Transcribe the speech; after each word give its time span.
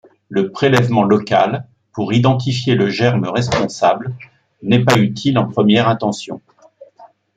Le 0.29 0.49
prélèvement 0.49 1.03
local, 1.03 1.67
pour 1.93 2.11
identifier 2.11 2.73
le 2.73 2.89
germe 2.89 3.27
responsable, 3.27 4.15
n'est 4.63 4.83
pas 4.83 4.97
utile 4.97 5.37
en 5.37 5.47
première 5.47 5.87
intention. 5.87 6.41